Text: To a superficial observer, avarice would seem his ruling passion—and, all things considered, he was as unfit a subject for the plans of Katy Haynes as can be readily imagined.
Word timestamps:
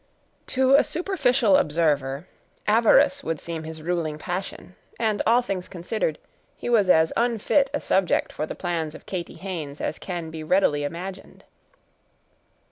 To 0.47 0.73
a 0.73 0.83
superficial 0.83 1.55
observer, 1.55 2.25
avarice 2.65 3.23
would 3.23 3.39
seem 3.39 3.65
his 3.65 3.83
ruling 3.83 4.17
passion—and, 4.17 5.21
all 5.27 5.43
things 5.43 5.67
considered, 5.67 6.17
he 6.57 6.69
was 6.71 6.89
as 6.89 7.13
unfit 7.15 7.69
a 7.71 7.79
subject 7.79 8.33
for 8.33 8.47
the 8.47 8.55
plans 8.55 8.95
of 8.95 9.05
Katy 9.05 9.35
Haynes 9.35 9.79
as 9.79 9.99
can 9.99 10.31
be 10.31 10.41
readily 10.43 10.83
imagined. 10.83 11.43